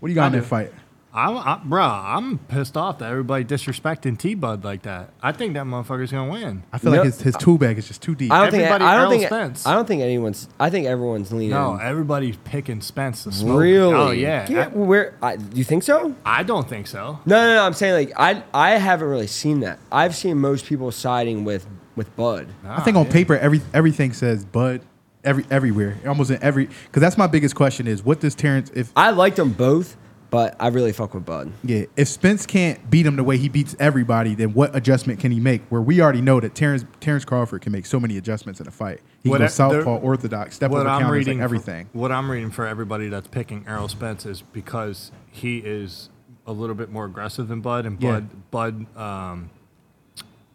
[0.01, 0.73] What do you got I in that fight?
[1.17, 5.11] I'm, I, bro, I'm pissed off that everybody disrespecting T Bud like that.
[5.23, 6.63] I think that motherfucker's gonna win.
[6.73, 8.31] I feel No, like his, his tool bag is just too deep.
[8.31, 8.65] I don't think.
[8.65, 9.27] everybody I don't Errol think.
[9.27, 9.67] Spence.
[9.67, 10.49] I don't think anyone's.
[10.61, 11.51] I think everyone's leaning.
[11.51, 13.61] No, everybody's picking Spence to smoke.
[13.61, 13.95] really.
[13.95, 14.47] Oh yeah.
[14.51, 15.17] yeah where?
[15.23, 16.15] I, do you think so?
[16.25, 17.19] I, I don't think so.
[17.25, 17.65] No, no, no.
[17.65, 18.43] I'm saying like I.
[18.53, 19.79] I haven't really seen that.
[19.91, 22.47] I've seen most people siding with with Bud.
[22.63, 23.13] I think on yeah.
[23.13, 24.83] paper, every everything says Bud,
[25.25, 26.67] every everywhere, almost in every.
[26.67, 29.97] Because that's my biggest question is what does Terence if I like them both,
[30.31, 31.53] but I really fuck with Bud.
[31.63, 35.31] yeah if Spence can't beat him the way he beats everybody, then what adjustment can
[35.33, 35.63] he make?
[35.69, 38.71] Where we already know that Terence Terence Crawford can make so many adjustments in a
[38.71, 39.01] fight.
[39.23, 41.55] He What can go I- southpaw, orthodox, step what over I'm counters, reading like for-
[41.57, 41.89] everything.
[41.93, 46.11] what I'm reading for everybody that's picking Errol Spence is because he is
[46.47, 48.21] a little bit more aggressive than Bud, and Yeah.
[48.51, 49.51] Bud, Bud, um,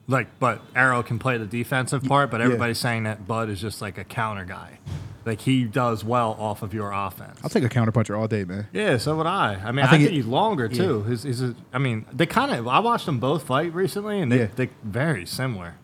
[0.07, 2.45] like, but Errol can play the defensive part, but yeah.
[2.45, 4.79] everybody's saying that Bud is just like a counter guy,
[5.25, 7.39] like he does well off of your offense.
[7.43, 8.67] I'll take a counterpuncher all day, man.
[8.73, 9.55] Yeah, so would I.
[9.63, 11.03] I mean, I I think think, it- he's longer too.
[11.03, 12.67] His, his, his- I mean, they kind of.
[12.67, 14.47] I watched them both fight recently, and they Yeah.
[14.55, 15.75] they very similar,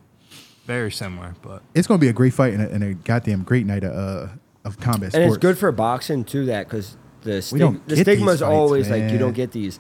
[0.66, 1.36] very similar.
[1.42, 3.94] But It's gonna be a great fight and a, and a goddamn great night of,
[3.94, 4.32] uh,
[4.66, 5.28] of combat And sports.
[5.36, 8.40] it's good for boxing too, that because the We don't stig- the stigma is these
[8.42, 9.80] fights, always like you don't get these.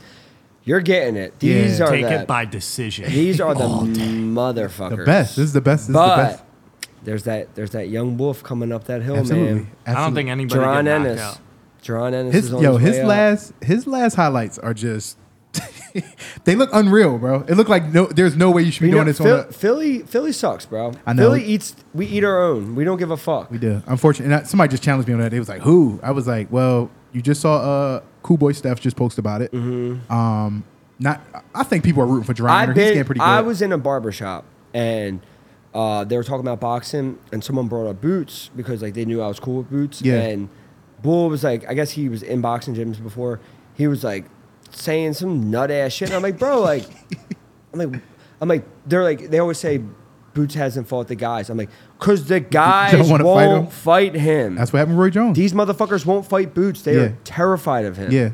[0.64, 1.40] You're getting it.
[1.40, 1.86] These Yeah.
[1.86, 3.10] are take the it by decision.
[3.10, 4.98] these are the motherfuckers.
[4.98, 5.36] the best.
[5.38, 5.88] This is the best.
[5.88, 6.44] This but is the best.
[7.08, 9.54] There's that there's that young wolf coming up that hill, Absolutely.
[9.54, 9.72] man.
[9.86, 10.32] I don't think Absolutely.
[10.32, 11.22] anybody Jaron get knocked Ennis.
[11.22, 11.40] out.
[11.82, 13.08] Jaron Ennis his is on yo his, his way up.
[13.08, 15.18] last his last highlights are just
[16.44, 17.46] they look unreal, bro.
[17.48, 19.40] It looked like no there's no way you should be You know, doing this Phil-
[19.40, 20.92] on a Philly Philly sucks, bro.
[21.06, 21.24] I know.
[21.24, 22.76] Philly eats we eat our own.
[22.76, 23.50] We don't give a fuck.
[23.50, 23.82] we do.
[23.88, 25.32] Unfortunately, and I- somebody just challenged me on that.
[25.32, 28.82] They was like, "Who?" I was like, "Well, you just saw uh Cool Boy Steph
[28.82, 30.66] just post about it." Um,
[31.00, 31.22] not.
[31.56, 32.52] I think people are rooting for Jerome.
[32.52, 33.26] I've He's been, getting pretty good.
[33.26, 34.44] I was in a barber shop
[34.74, 35.22] and
[35.78, 39.22] uh, they were talking about boxing, and someone brought up boots because like they knew
[39.22, 40.02] I was cool with boots.
[40.02, 40.22] Yeah.
[40.22, 40.50] And
[41.04, 43.40] Bull was like, I guess he was in boxing gyms before.
[43.76, 44.26] He was like
[44.72, 46.10] saying some nut ass shit.
[46.10, 46.86] And I'm like, bro, like,
[47.74, 48.02] I'm like,
[48.42, 49.82] I'm like, they're like, they always say.
[50.34, 51.50] Boots hasn't fought the guys.
[51.50, 53.72] I'm like, cause the guys wanna fight won't him?
[53.72, 54.54] fight him.
[54.54, 55.36] That's what happened with Roy Jones.
[55.36, 56.84] These motherfuckers won't fight Boots.
[56.84, 57.02] They Yeah.
[57.06, 58.12] are terrified of him.
[58.12, 58.30] yeah,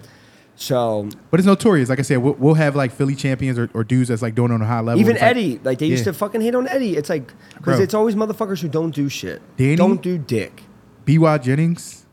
[0.55, 1.89] So but it's notorious.
[1.89, 4.51] Like I said, we'll, we'll have like Philly champions or, or dudes that's like doing
[4.51, 4.99] it on a high level.
[5.01, 6.95] Even It's Eddie, like they used to fucking hate on Eddie.
[6.95, 9.41] It's like because it's always motherfuckers who don't do shit.
[9.57, 9.75] Danny?
[9.75, 10.63] Don't do dick.
[11.05, 11.37] B.Y.
[11.39, 12.05] Jennings.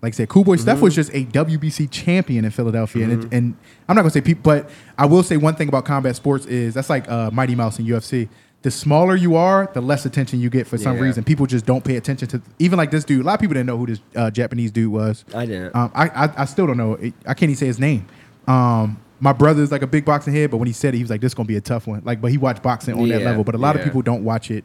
[0.00, 0.62] Like I said, Cool Boy Mm-hmm.
[0.62, 3.56] Steph was just a WBC champion in Philadelphia, and, it, and
[3.88, 6.74] I'm not gonna say people, but I will say one thing about combat sports is
[6.74, 8.28] that's like uh, Mighty Mouse in UFC.
[8.62, 11.02] The smaller you are, the less attention you get for some Yeah.
[11.02, 11.22] reason.
[11.22, 13.22] People just don't pay attention to even like this dude.
[13.22, 15.24] A lot of people didn't know who this uh, Japanese dude was.
[15.32, 15.76] I didn't.
[15.76, 16.98] Um, I, I I still don't know.
[17.24, 18.06] I can't even say his name.
[18.48, 21.10] Um, my brother's like a big boxing head, but when he said it, he was
[21.10, 23.22] like, "This is gonna be a tough one." Like, but he watched boxing on that
[23.22, 23.44] level.
[23.44, 24.64] But a lot of people don't watch it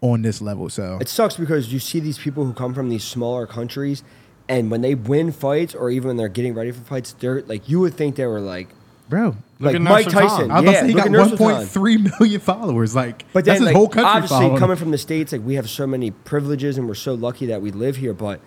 [0.00, 0.68] on this level.
[0.70, 4.02] So It sucks because you see these people who come from these smaller countries,
[4.48, 7.68] and when they win fights or even when they're getting ready for fights, they're like
[7.68, 8.68] you would think they were like
[9.08, 10.12] bro, like at Mike Nursultan.
[10.12, 10.50] Tyson.
[10.50, 12.94] I was about yeah, to say he got 1.3 million followers.
[12.94, 14.58] Like, But that's then, his like, whole country obviously, following.
[14.58, 17.60] coming from the states, like we have so many privileges, and we're so lucky that
[17.62, 18.12] we live here.
[18.14, 18.40] But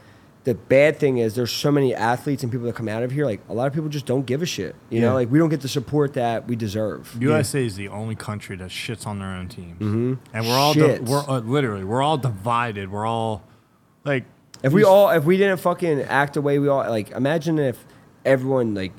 [0.43, 3.25] the bad thing is, there's so many athletes and people that come out of here.
[3.25, 4.75] Like a lot of people just don't give a shit.
[4.89, 5.09] You Yeah.
[5.09, 7.17] know, like we don't get the support that we deserve.
[7.19, 10.13] USA is the only country that shits on their own team, mm-hmm.
[10.33, 12.89] and we're all di- we're uh, literally we're all divided.
[12.91, 13.43] We're all
[14.05, 14.23] like
[14.63, 17.85] If we all, if we didn't fucking act the way we all, like, imagine if
[18.25, 18.91] everyone, like,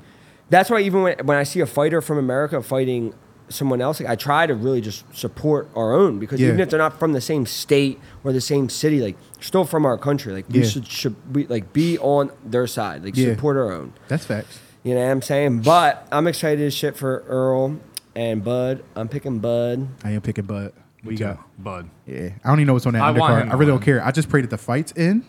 [0.49, 3.13] that's why even when, when I see a fighter from America fighting
[3.49, 6.77] someone else, like, I try to really just support our own because even if they're
[6.79, 10.33] not from the same state or the same city, like, they're still from our country.
[10.33, 10.67] Like, we Yeah.
[10.67, 13.33] should, should be, like, be on their side, like, Yeah.
[13.33, 13.93] support our own.
[14.07, 14.59] That's facts.
[14.83, 15.61] You know what I'm saying?
[15.61, 17.79] But I'm excited as shit for Errol
[18.15, 18.83] and Bud.
[18.95, 19.87] I'm picking Bud.
[20.03, 20.71] I am picking Bud.
[21.03, 21.39] We got.
[21.57, 21.89] Bud.
[22.05, 23.43] Yeah, I don't even know what's on that I want undercard.
[23.43, 23.83] him I really don't win.
[23.85, 24.05] care.
[24.05, 25.25] I just pray that the fights in,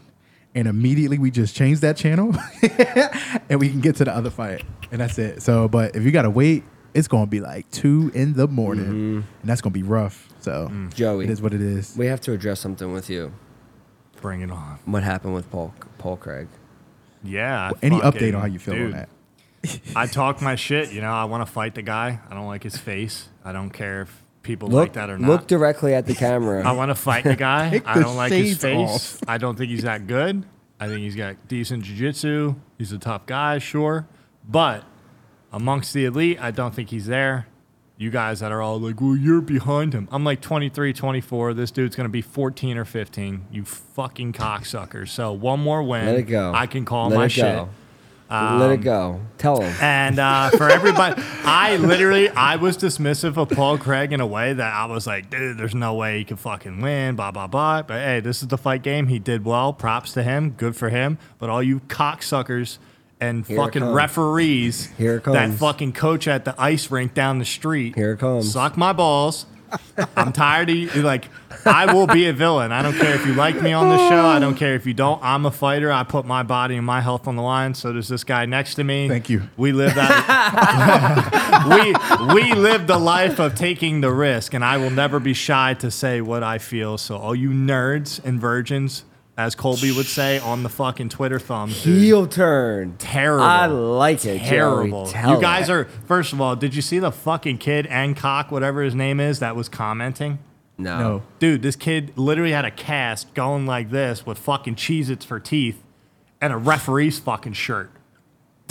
[0.55, 2.35] and immediately we just change that channel,
[3.49, 5.43] and we can get to the other fight, and that's it.
[5.43, 9.17] So, but if you gotta wait, it's gonna be like two in the morning, mm-hmm.
[9.17, 10.29] and that's gonna be rough.
[10.41, 10.93] So, mm.
[10.95, 11.25] Joey.
[11.25, 11.97] it is what it is.
[11.97, 13.33] We have to address something with you.
[14.21, 14.79] Bring it on.
[14.85, 16.49] What happened with Paul Paul Craig?
[17.23, 17.71] Yeah.
[17.71, 19.09] I Any update on how you feel on that?
[19.95, 20.93] I talk my shit.
[20.93, 22.21] You know, I want to fight the guy.
[22.29, 23.29] I don't like his face.
[23.45, 25.29] I don't care if people Look, like that or not.
[25.29, 26.63] look directly at the camera.
[26.67, 27.71] I want to fight the guy.
[27.71, 28.89] Take I the don't like his shades face.
[29.23, 29.29] off.
[29.29, 30.45] I don't think he's that good.
[30.79, 32.55] I think he's got decent jiu-jitsu.
[32.79, 34.07] He's a tough guy, sure.
[34.49, 34.85] But
[35.53, 37.47] amongst the elite, I don't think he's there.
[37.99, 40.09] You guys that are all like, well, you're behind him.
[40.11, 41.53] I'm like 23, 24.
[41.53, 43.47] This dude's going to be 14 or 15.
[43.53, 45.09] You fucking cocksuckers.
[45.09, 46.07] So one more win.
[46.07, 46.51] Let it go.
[46.55, 47.43] I can call Let my it shit.
[47.45, 47.69] go.
[48.31, 49.21] Let it go.
[49.39, 49.75] Tell him.
[49.81, 54.53] And uh, for everybody, I literally I was dismissive of Paul Craig in a way
[54.53, 57.83] that I was like, dude, there's no way he could fucking win, blah blah blah.
[57.83, 59.09] But hey, this is the fight game.
[59.09, 59.73] He did well.
[59.73, 60.51] Props to him.
[60.51, 61.19] Good for him.
[61.39, 62.79] But all you cocksuckers
[63.21, 63.95] and Here fucking comes.
[63.95, 67.95] referees Here it that fucking coach at the ice rink down the street.
[67.95, 68.53] Here it comes.
[68.53, 69.47] Suck my balls.
[70.17, 70.89] I'm tired of you.
[71.03, 71.29] Like,
[71.65, 72.73] I will be a villain.
[72.73, 74.27] I don't care if you like me on the show.
[74.27, 75.23] I don't care if you don't.
[75.23, 75.93] I'm a fighter.
[75.93, 77.75] I put my body and my health on the line.
[77.75, 79.09] So does this guy next to me.
[79.09, 79.43] Thank you.
[79.57, 81.61] We live that.
[82.31, 85.75] we we live the life of taking the risk, and I will never be shy
[85.75, 86.99] to say what I feel.
[86.99, 89.05] So all you nerds and virgins,
[89.37, 92.97] as Colby would say on the fucking Twitter thumbs, dude, Heel turn.
[92.99, 93.45] terrible.
[93.45, 94.41] I like it.
[94.43, 95.05] Terrible.
[95.05, 95.13] Joey.
[95.13, 95.73] Tell you guys it.
[95.73, 95.85] are.
[96.07, 99.39] First of all, did you see the fucking kid and cock, whatever his name is,
[99.41, 100.39] that was commenting?
[100.79, 100.99] no.
[100.99, 105.39] No, Dude, this kid literally had a cast going like this with fucking Cheez-Its for
[105.41, 105.83] teeth
[106.41, 107.91] and a referee's fucking shirt.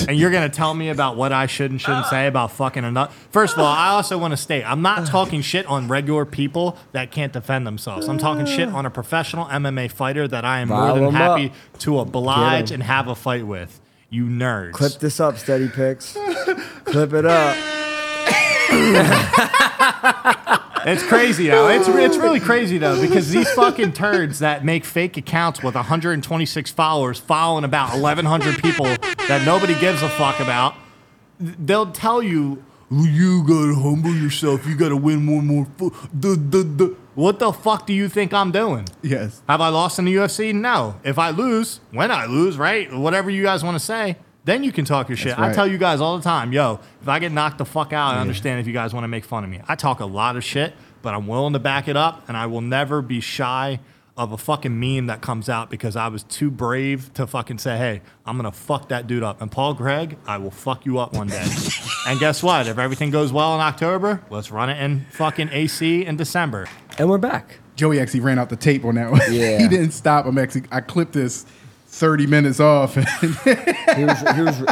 [0.10, 3.12] And you're gonna tell me about what I should and shouldn't say about fucking another.
[3.30, 6.78] First of all, I also want to state I'm not talking shit on regular people
[6.94, 8.08] that can't defend themselves.
[8.10, 11.14] I'm talking shit on a professional MMA fighter that I am more Rile than 'em
[11.14, 11.80] happy up.
[11.82, 13.80] to oblige and have a fight with.
[14.10, 14.72] You nerds.
[14.72, 16.16] Clip this up, SteadyPicks.
[16.86, 17.56] Clip it up.
[20.86, 21.68] It's crazy though.
[21.68, 26.72] It's it's really crazy though because these fucking turds that make fake accounts with 126
[26.72, 30.76] followers following about 1,100 people that nobody gives a fuck about,
[31.40, 34.66] they'll tell you you gotta humble yourself.
[34.66, 35.68] You gotta win one more.
[36.18, 38.88] Duh, duh, duh." What the fuck do you think I'm doing?
[39.02, 40.54] yes, Have I lost in the UFC?
[40.56, 40.96] No.
[41.04, 42.92] If I lose, when I lose, right?
[42.94, 44.16] Whatever you guys want to say,
[44.50, 45.38] then you can talk your shit.
[45.38, 48.16] I tell you guys all the time, yo, if I get knocked the fuck out,
[48.16, 49.62] I understand if you guys want to make fun of me.
[49.68, 52.48] I talk a lot of shit, but I'm willing to back it up, and I
[52.48, 53.80] will never be shy
[54.20, 57.78] of a fucking meme that comes out because I was too brave to fucking say,
[57.78, 59.42] hey, I'm gonna fuck that dude up.
[59.42, 61.48] And Paul Craig, I will fuck you up one day.
[62.08, 62.68] and guess what?
[62.68, 66.68] If everything goes well in October, let's run it in fucking AC in December.
[66.98, 67.60] And we're back.
[67.78, 69.22] Joey actually ran out the tape on that one.
[69.32, 69.60] Yeah.
[69.60, 70.26] he didn't stop.
[70.26, 71.46] I'm actually I clipped this
[71.92, 72.96] 30 minutes off.
[73.96, 74.64] He was, he was,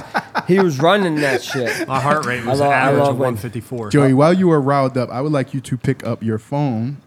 [0.48, 1.88] he was running that shit.
[1.88, 3.90] My heart rate was I an love- I average love of when- 154.
[3.90, 6.98] Joey, while you are riled up, I would like you to pick up your phone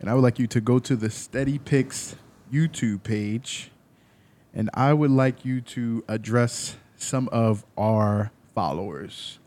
[0.00, 2.14] and I would like you to go to the SteadyPicks
[2.52, 3.70] YouTube page
[4.54, 9.38] and I would like you to address some of our followers.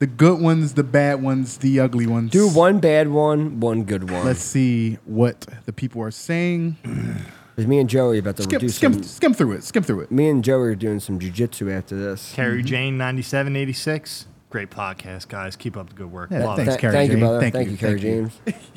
[0.00, 2.30] The good ones, the bad ones, the ugly ones.
[2.32, 4.24] Do one bad one, one good one.
[4.24, 6.76] Let's see what the people are saying.
[7.58, 9.02] Because me and Joey about to Skim, do skim, some.
[9.02, 9.64] skim through it.
[9.64, 10.12] Skim through it.
[10.12, 12.32] Me and Joey are doing some jujitsu after this.
[12.32, 14.28] Carrie Jane, 9786.
[14.48, 15.56] Great podcast, guys.
[15.56, 16.30] Keep up the good work.
[16.30, 16.78] Yeah, Love thanks, it.
[16.78, 17.20] Th- Kerry thank you, James.
[17.26, 17.40] brother.
[17.40, 18.04] Thank Thank, you, you, Kerry thank
[18.46, 18.54] you.
[18.54, 18.60] James.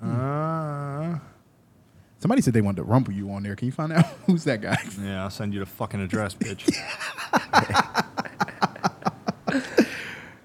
[0.00, 1.18] Uh,
[2.20, 3.56] Somebody said they wanted to rumble you on there.
[3.56, 4.76] Can you find out who's that guy?
[5.02, 6.70] yeah, I'll send you the fucking address, bitch.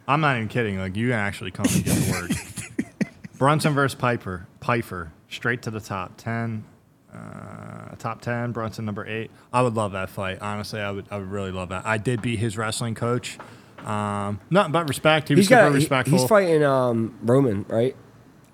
[0.08, 0.80] I'm not even kidding.
[0.80, 2.32] Like, you can actually come and get the word.
[3.38, 4.48] Brunson versus Pyfer.
[4.62, 5.12] Pyfer.
[5.32, 6.18] Straight to the top.
[6.18, 6.64] 10.
[7.14, 8.52] Uh, top 10.
[8.52, 9.32] Brunson number 8.
[9.52, 10.40] I would love that fight.
[10.42, 11.86] Honestly, I would, I would really love that.
[11.86, 13.38] I did beat his wrestling coach
[13.86, 15.28] Um, nothing but respect.
[15.30, 15.70] He was He's super got.
[15.72, 16.20] he- respectful.
[16.20, 17.96] he's fighting um, Roman, right?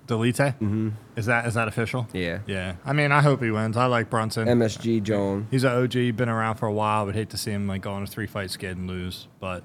[0.06, 0.54] Dolidze?
[0.54, 0.88] Mm-hmm.
[1.16, 2.08] Is that is that official?
[2.14, 2.38] Yeah.
[2.46, 2.76] Yeah.
[2.86, 3.76] I mean, I hope he wins.
[3.76, 4.48] I like Brunson.
[4.48, 5.46] MSG Joan.
[5.50, 7.04] He's an OG, been around for a while.
[7.04, 9.28] Would hate to see him like go on a three fight skid and lose.
[9.38, 9.64] But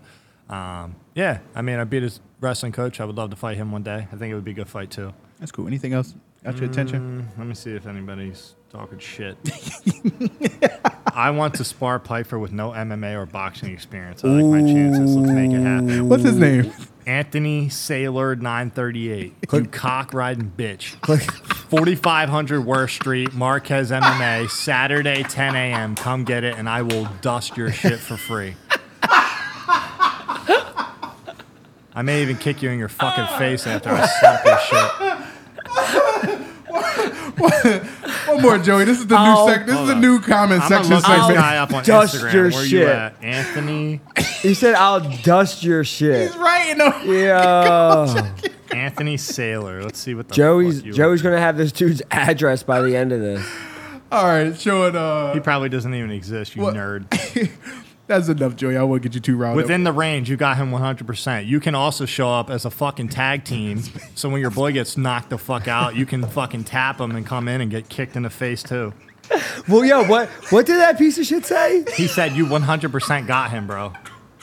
[0.49, 2.99] um, yeah, I mean, I beat his wrestling coach.
[2.99, 4.05] I would love to fight him one day.
[4.11, 5.13] I think it would be a good fight too.
[5.39, 5.65] That's cool.
[5.65, 6.13] Anything else
[6.43, 7.29] got your attention?
[7.33, 9.37] Mm, let me see if anybody's talking shit.
[11.13, 14.23] I want to spar Pyfer with no MMA or boxing experience.
[14.23, 15.15] I like my chances.
[15.15, 16.09] Let's make it happen.
[16.09, 16.73] What's his name?
[17.05, 19.33] Anthony Sailor 938.
[19.51, 20.95] You cock riding bitch.
[21.69, 25.95] 4500 Worth Street, Marquez MMA, Saturday 10 a.m.
[25.95, 28.55] Come get it, and I will dust your shit for free.
[31.95, 34.91] I may even kick you in your fucking face after I slap your shit.
[38.27, 38.85] One more, Joey.
[38.85, 39.45] This is the Oh.
[39.47, 40.01] new sec- This is Hold the on.
[40.01, 41.35] new comment I'm gonna section look this segment.
[41.39, 42.33] guy up on Dust Instagram.
[42.33, 42.71] your Where shit.
[42.71, 44.01] you at, Anthony?
[44.41, 46.93] He said, "I'll dust your shit." He's writing them.
[47.05, 48.31] Yeah.
[48.71, 49.83] Anthony Sailor.
[49.83, 52.95] Let's see what the Joey's fuck you Joey's gonna have this dude's address by the
[52.95, 53.45] end of this.
[54.11, 54.95] All right, showing.
[54.95, 56.75] Uh, He probably doesn't even exist, you What?
[56.75, 57.05] nerd.
[58.13, 58.77] that's enough, Joey.
[58.77, 59.63] I won't get you too riled up.
[59.63, 61.45] Within the range, you got him 100%.
[61.45, 63.81] You can also show up as a fucking tag team.
[64.15, 67.25] So when your boy gets knocked the fuck out, you can fucking tap him and
[67.25, 68.93] come in and get kicked in the face too.
[69.67, 71.83] Well, yo, what what did that piece of shit say?
[71.95, 73.91] He said you 100% got him, bro.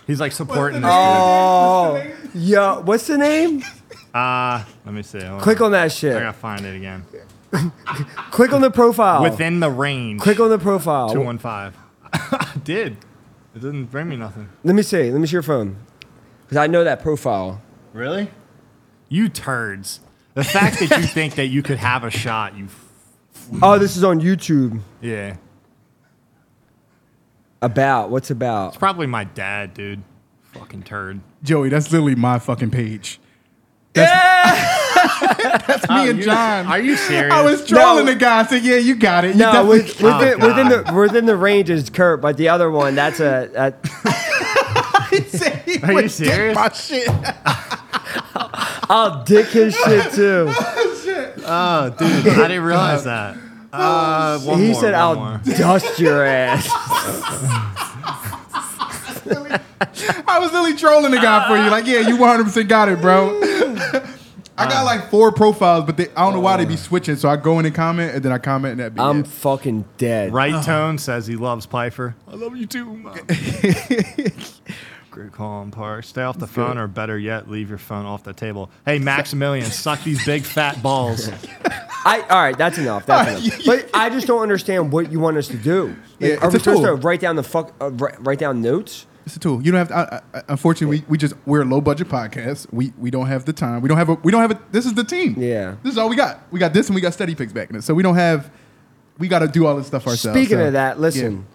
[0.07, 2.03] He's like supporting this Oh,
[2.35, 3.59] yo, what's the name?
[3.61, 3.69] dude.
[4.13, 5.21] Uh, let me see.
[5.23, 6.13] Hold Click on that shit.
[6.13, 6.23] I shit.
[6.25, 7.05] gotta find it again.
[8.33, 9.23] Click on the profile.
[9.23, 10.21] Within the range.
[10.21, 11.11] Click on the profile.
[11.11, 11.81] 215.
[12.13, 12.97] I did.
[13.55, 14.49] It didn't bring me nothing.
[14.65, 15.11] Let me see.
[15.11, 15.77] Let me see your phone.
[16.43, 17.61] Because I know that profile.
[17.93, 18.31] Really?
[19.09, 20.01] You turds.
[20.35, 22.65] The fact that you think that you could have a shot, you.
[22.67, 22.87] F-
[23.63, 24.81] Oh, this is on YouTube.
[25.01, 25.37] yeah.
[27.63, 28.69] About what's about?
[28.69, 30.03] It's probably my dad, dude.
[30.53, 31.21] Fucking turd.
[31.43, 33.21] Joey, that's literally my fucking page.
[33.93, 34.11] That's,
[35.67, 36.67] that's me and you- John.
[36.67, 37.33] Are you serious?
[37.33, 38.13] I was trolling No.
[38.13, 38.41] the guy.
[38.41, 39.29] I said, "Yeah, you got it.
[39.35, 42.49] You No, definitely with, within, Oh, within the within the range is Curt, but the
[42.49, 43.73] other one that's a, a.
[45.11, 46.55] He said he Are would you dick serious?
[46.55, 47.09] My shit.
[48.89, 50.53] I'll dick his shit too.
[51.45, 53.37] Oh, dude, I didn't realize that.
[53.73, 55.41] Uh, one he more, said, one "I'll more.
[55.57, 56.69] dust your ass."
[60.27, 61.71] I was literally trolling the guy for you.
[61.71, 63.41] Like, yeah, you 100 percent got it, bro.
[64.61, 67.17] I got like four profiles, but they, I don't know why they be switching.
[67.17, 69.27] So I go in and comment, and then I comment, and that be I'm it.
[69.27, 70.33] fucking dead.
[70.33, 72.15] Right tone says he loves Pyfer.
[72.29, 73.15] I love you too, mom.
[75.11, 76.05] Great call on Park.
[76.05, 78.71] Stay off the phone, or better yet, leave your phone off the table.
[78.87, 81.29] Hey, Maximilian, suck these big fat balls.
[82.05, 83.07] I all right, that's enough.
[83.07, 83.61] That's enough.
[83.67, 85.89] But I just don't understand what you want us to do.
[85.89, 86.87] Like, Yeah, are it's we a supposed tool.
[86.87, 87.75] to write down the fuck?
[87.81, 89.07] Uh, write, write down notes?
[89.31, 89.63] It's a tool.
[89.63, 89.95] You don't have to.
[90.35, 92.67] I, I, unfortunately, we, we just we're a low budget podcast.
[92.73, 93.81] We we don't have the time.
[93.81, 94.15] We don't have a.
[94.15, 94.61] We don't have a.
[94.73, 95.37] This is the team.
[95.39, 95.77] Yeah.
[95.85, 96.41] This is all we got.
[96.51, 97.83] We got this, and we got SteadyPicks back in it.
[97.83, 98.51] So we don't have.
[99.19, 100.37] We got to do all this stuff ourselves.
[100.37, 101.01] Speaking so, of that, yeah.
[101.01, 101.47] listen,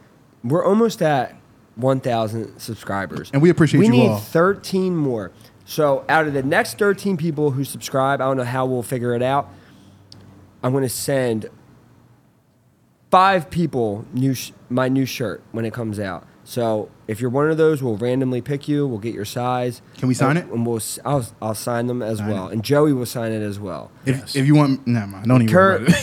[0.41, 1.35] we're almost at
[1.75, 3.99] 1,000 subscribers, And we appreciate we you all.
[3.99, 4.19] We need all.
[4.19, 5.31] 13 more.
[5.65, 9.15] So out of the next 13 people who subscribe, I don't know how we'll figure
[9.15, 9.49] it out.
[10.63, 11.49] I'm going to send
[13.11, 16.25] five people new sh- my new shirt when it comes out.
[16.43, 18.87] So if you're one of those, we'll randomly pick you.
[18.87, 19.81] We'll get your size.
[19.97, 20.53] Can we sign and, it?
[20.53, 22.53] And we'll s- I'll, I'll sign them as Sign well, it.
[22.53, 23.91] and Joey will sign it as well.
[24.05, 24.35] If, Yes.
[24.35, 25.53] if you want, nah, man, don't even.
[25.53, 25.93] Curt- worry.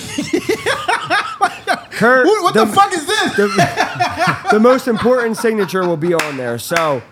[1.91, 3.37] Curt, what what the, fuck is this?
[4.51, 6.59] the most important signature will be on there.
[6.59, 7.03] So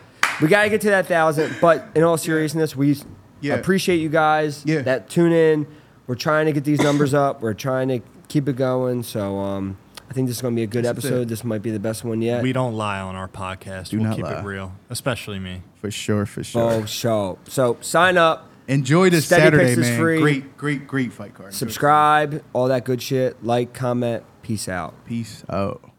[0.40, 1.57] we got to get to that thousand.
[1.61, 2.96] But in all seriousness, we
[3.40, 3.55] Yeah.
[3.55, 4.83] appreciate you guys Yeah.
[4.83, 5.66] that tune in.
[6.07, 7.41] We're trying to get these numbers up.
[7.41, 9.03] We're trying to keep it going.
[9.05, 9.78] So um,
[10.11, 11.28] I think this is going to be a good This episode.
[11.28, 12.42] This might be the best one yet.
[12.42, 13.90] We don't lie on our podcast.
[13.90, 14.40] Do we'll not keep lie.
[14.40, 15.62] it real, especially me.
[15.76, 16.70] for sure, for sure.
[16.70, 17.38] oh, show.
[17.46, 19.98] So sign up, Enjoy this Steady Saturday, man.
[19.98, 20.20] free.
[20.20, 21.54] Great, great, great fight card.
[21.54, 23.42] subscribe, all that good shit.
[23.44, 24.24] Like, comment.
[24.42, 24.94] Peace out.
[25.06, 25.89] Peace out.